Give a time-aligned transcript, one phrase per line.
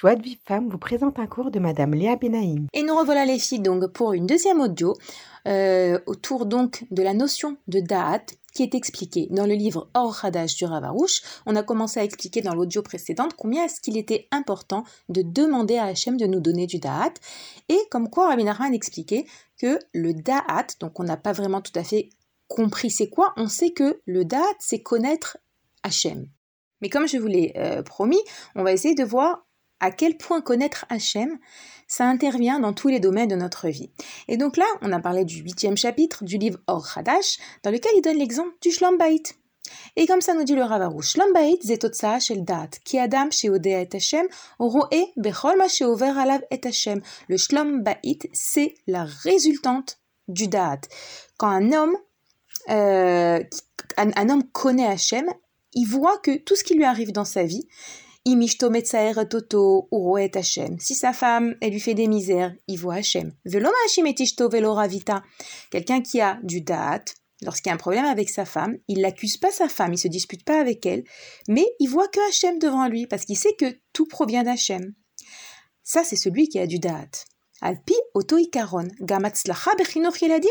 [0.00, 2.68] Joie de Vive Femme vous présente un cours de Madame Léa Benaïm.
[2.72, 4.94] Et nous revoilà les filles donc pour une deuxième audio
[5.46, 8.24] euh, autour donc de la notion de Da'at
[8.54, 11.20] qui est expliquée dans le livre Or Hadash du Ravarouche.
[11.44, 15.76] On a commencé à expliquer dans l'audio précédente combien est-ce qu'il était important de demander
[15.76, 17.12] à Hachem de nous donner du Da'at
[17.68, 19.26] et comme quoi Rabbi Nachman expliquait
[19.58, 22.08] que le Da'at, donc on n'a pas vraiment tout à fait
[22.48, 25.36] compris c'est quoi, on sait que le Da'at c'est connaître
[25.82, 26.26] Hachem.
[26.80, 28.22] Mais comme je vous l'ai euh, promis,
[28.54, 29.44] on va essayer de voir
[29.80, 31.38] à quel point connaître Hachem,
[31.88, 33.90] ça intervient dans tous les domaines de notre vie.
[34.28, 37.92] Et donc là, on a parlé du huitième chapitre du livre Or Hadash, dans lequel
[37.96, 39.22] il donne l'exemple du Shlambait.
[39.96, 43.88] Et comme ça nous dit le Ravarouche, Shlambait zetotsa shel dat, ki adam sheodea et
[43.92, 44.26] Hashem,
[44.58, 47.00] roe bechol ma sheover alav et Hashem.
[47.28, 48.00] Le Shlambait,
[48.32, 50.80] c'est la résultante du dat.
[51.38, 51.96] Quand un homme,
[52.68, 53.42] euh,
[53.96, 55.26] un, un homme connaît Hachem,
[55.72, 57.66] il voit que tout ce qui lui arrive dans sa vie,
[59.28, 59.88] toto
[60.34, 60.78] Hashem.
[60.78, 63.32] Si sa femme, elle lui fait des misères, il voit Hashem.
[65.70, 69.36] Quelqu'un qui a du date, lorsqu'il y a un problème avec sa femme, il n'accuse
[69.36, 71.04] pas sa femme, il se dispute pas avec elle,
[71.48, 74.94] mais il voit que Hachem devant lui, parce qu'il sait que tout provient d'Hachem.
[75.82, 77.24] Ça, c'est celui qui a du date.
[77.62, 80.48] Alpi auto ikaron, yeladim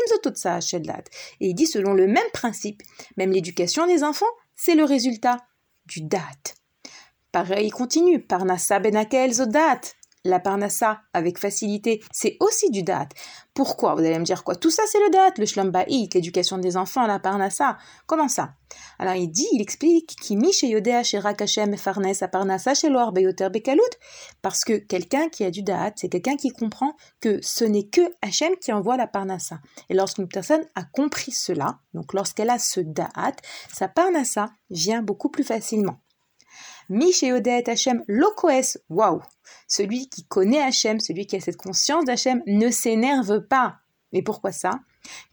[1.40, 2.82] Et il dit selon le même principe,
[3.16, 5.38] même l'éducation des enfants, c'est le résultat
[5.86, 6.59] du date.
[7.32, 8.20] Pareil, il continue.
[8.20, 9.80] Parnassa benakel zodat.
[10.22, 13.12] La parnassa, avec facilité, c'est aussi du date.
[13.54, 13.94] Pourquoi?
[13.94, 14.54] Vous allez me dire quoi?
[14.54, 17.78] Tout ça, c'est le date, le shlamba'it, l'éducation des enfants, la parnassa.
[18.06, 18.52] Comment ça?
[18.98, 20.14] Alors il dit, il explique,
[24.42, 28.02] parce que quelqu'un qui a du date, c'est quelqu'un qui comprend que ce n'est que
[28.20, 29.60] Hachem qui envoie la parnassa.
[29.88, 33.38] Et lorsqu'une personne a compris cela, donc lorsqu'elle a ce date,
[33.72, 35.98] sa parnassa vient beaucoup plus facilement.
[36.90, 39.20] Odet Hachem Lokoes, waouh
[39.68, 43.76] Celui qui connaît Hachem, celui qui a cette conscience d'Hachem, ne s'énerve pas.
[44.12, 44.80] Mais pourquoi ça?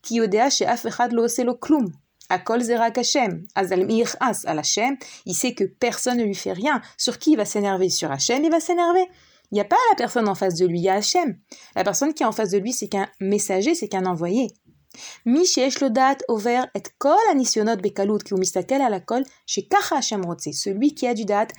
[0.02, 1.92] Ki chez Afechad lo klum.
[2.30, 3.88] Akol zerak Hashem, azal
[4.20, 6.82] as Hachem, il sait que personne ne lui fait rien.
[6.98, 7.90] Sur qui il va s'énerver?
[7.90, 9.06] Sur Hachem, il va s'énerver.
[9.52, 11.40] Il n'y a pas la personne en face de lui, il y a Hachem.
[11.76, 14.50] La personne qui est en face de lui, c'est qu'un messager, c'est qu'un envoyé.
[20.54, 21.54] Celui qui a du date,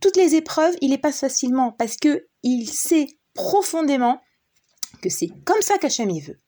[0.00, 4.20] toutes les épreuves, il les passe facilement parce que il sait profondément
[5.00, 6.38] que c'est comme ça qu'Hachem y veut.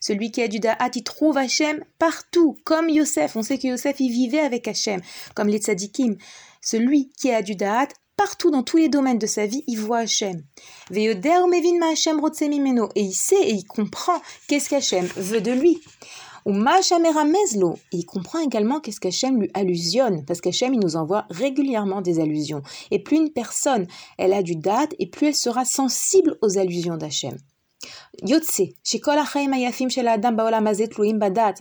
[0.00, 3.36] Celui qui a du da'at, il trouve Hachem partout, comme Yosef.
[3.36, 5.00] On sait que Yosef, il vivait avec Hachem,
[5.34, 6.16] comme les tzadikim.
[6.62, 7.88] Celui qui a du da'at
[8.20, 10.44] partout dans tous les domaines de sa vie, il voit Hachem.
[10.94, 11.10] Et
[12.94, 15.80] il sait et il comprend qu'est-ce qu'Hachem veut de lui.
[16.44, 16.66] Ou et
[17.92, 22.60] il comprend également qu'est-ce qu'Hachem lui allusionne, parce qu'Hachem il nous envoie régulièrement des allusions.
[22.90, 23.86] Et plus une personne
[24.18, 27.38] elle a du date, et plus elle sera sensible aux allusions d'Hachem.
[28.22, 28.98] Yotse, ça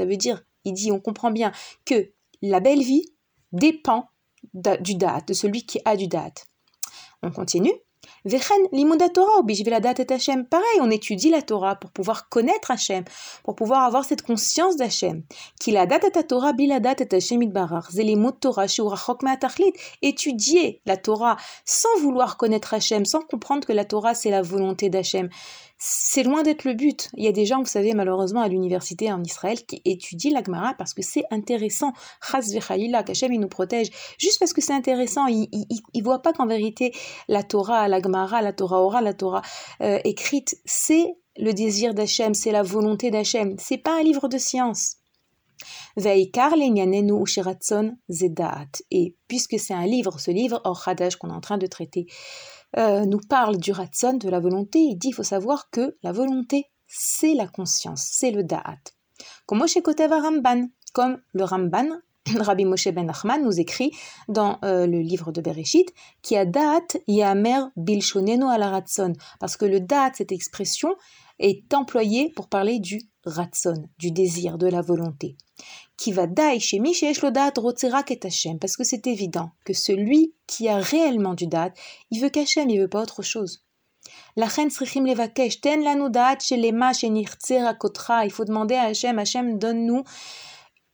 [0.05, 1.53] veut dire, il dit, on comprend bien
[1.85, 2.11] que
[2.41, 3.05] la belle vie
[3.53, 4.09] dépend
[4.53, 6.48] du date, de celui qui a du date.
[7.23, 7.73] On continue.
[10.49, 13.03] Pareil, on étudie la Torah pour pouvoir connaître Hachem,
[13.43, 15.23] pour pouvoir avoir cette conscience d'Hachem.
[20.01, 24.89] Étudier la Torah sans vouloir connaître Hachem, sans comprendre que la Torah c'est la volonté
[24.89, 25.29] d'Hachem
[25.81, 27.09] c'est loin d'être le but.
[27.15, 30.43] Il y a des gens, vous savez, malheureusement, à l'université en Israël, qui étudient la
[30.43, 31.93] Gemara parce que c'est intéressant.
[32.21, 32.51] Chas
[33.05, 33.89] qu'Hachem, il nous protège.
[34.17, 36.93] Juste parce que c'est intéressant, ils ne voient pas qu'en vérité,
[37.29, 39.41] la Torah, la Gemara, la Torah orale, la Torah
[39.81, 43.55] euh, écrite, c'est le désir d'Hachem, c'est la volonté d'Hachem.
[43.57, 44.97] C'est pas un livre de science.
[48.91, 52.07] Et puisque c'est un livre, ce livre, Or Hadash, qu'on est en train de traiter,
[52.77, 56.11] euh, nous parle du ratson, de la volonté, il dit il faut savoir que la
[56.11, 58.79] volonté, c'est la conscience, c'est le da'at.
[59.45, 61.89] Comme Ramban, comme le Ramban,
[62.37, 63.91] Rabbi Moshe ben Nachman nous écrit
[64.27, 69.65] dans euh, le livre de Bereshit qui a da'at yamer bilshoneno ala ratson, parce que
[69.65, 70.95] le da'at, cette expression,
[71.39, 75.37] est employée pour parler du ratson, du désir, de la volonté
[78.59, 81.77] parce que c'est évident que celui qui a réellement du date,
[82.11, 83.63] il veut qu'Hachem, il veut pas autre chose.
[84.35, 84.43] Il
[88.31, 90.03] faut demander à Hachem, Hachem, donne-nous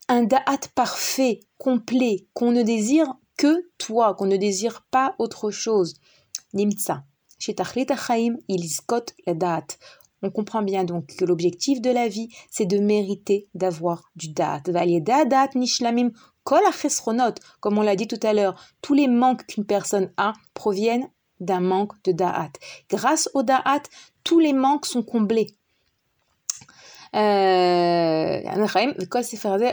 [0.07, 5.95] un da'at parfait, complet, qu'on ne désire que toi, qu'on ne désire pas autre chose.
[6.53, 7.03] Nimtsa.
[7.37, 7.87] Chez Tachlit
[8.47, 9.77] il scot la date.
[10.25, 14.33] On comprend bien donc que l'objectif de la vie, c'est de mériter d'avoir du
[16.51, 21.07] achesronot, comme on l'a dit tout à l'heure, tous les manques qu'une personne a proviennent
[21.39, 22.49] d'un manque de da'at.
[22.89, 23.83] Grâce au da'at,
[24.23, 25.55] tous les manques sont comblés.
[27.15, 28.41] Euh,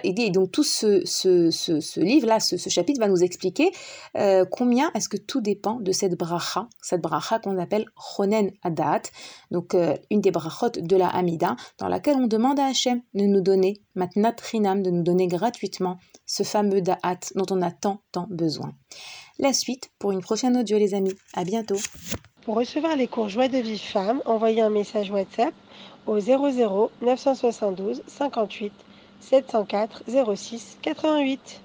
[0.04, 3.70] il donc tout ce, ce, ce, livre-là, ce, chapitre va nous expliquer
[4.16, 9.02] euh, combien est-ce que tout dépend de cette bracha, cette bracha qu'on appelle Chonen Adat,
[9.50, 13.24] donc euh, une des brachot de la Hamida, dans laquelle on demande à Hachem de
[13.24, 18.02] nous donner, matnat rinam, de nous donner gratuitement ce fameux Da'at dont on a tant,
[18.12, 18.72] tant besoin.
[19.38, 21.14] La suite pour une prochaine audio les amis.
[21.34, 21.78] À bientôt.
[22.42, 25.54] Pour recevoir les cours Joie de vie femme, envoyez un message WhatsApp
[26.06, 28.72] au 00 972 58
[29.20, 30.02] 704
[30.34, 31.60] 06 88.